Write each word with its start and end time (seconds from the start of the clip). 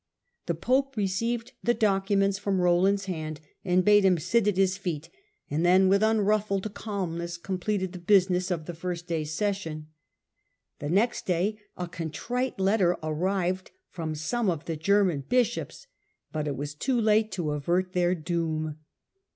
The 0.47 0.55
pope 0.55 0.97
received 0.97 1.51
the 1.61 1.75
documents 1.75 2.39
from 2.39 2.59
Roland's 2.59 3.05
hand, 3.05 3.39
and 3.63 3.85
bade 3.85 4.03
him 4.03 4.17
sit 4.17 4.47
at 4.47 4.57
his 4.57 4.75
feet; 4.75 5.11
and 5.47 5.63
then, 5.63 5.89
with 5.89 6.01
unruffled 6.01 6.73
calmness, 6.73 7.37
completed 7.37 7.91
the 7.93 7.99
business 7.99 8.49
of 8.49 8.65
the 8.65 8.73
first 8.73 9.05
day's 9.05 9.31
session. 9.31 9.89
The 10.79 10.89
next 10.89 11.27
day 11.27 11.59
a 11.77 11.87
contrite 11.87 12.59
letter 12.59 12.97
arrived 13.03 13.69
from 13.91 14.15
some 14.15 14.49
of 14.49 14.65
the 14.65 14.75
German 14.75 15.21
bishops, 15.29 15.85
but 16.31 16.47
it 16.47 16.57
was 16.57 16.73
too 16.73 16.99
late 16.99 17.31
to 17.33 17.51
avert 17.51 17.93
their 17.93 18.15
doom. 18.15 18.79